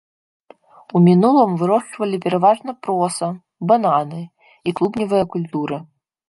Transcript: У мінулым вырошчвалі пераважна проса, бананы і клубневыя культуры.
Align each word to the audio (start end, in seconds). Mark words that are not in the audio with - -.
У 0.97 1.01
мінулым 1.07 1.51
вырошчвалі 1.61 2.19
пераважна 2.25 2.71
проса, 2.87 3.27
бананы 3.73 4.21
і 4.67 4.75
клубневыя 4.81 5.23
культуры. 5.37 5.81